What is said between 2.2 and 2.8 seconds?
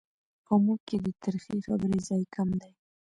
کم دی.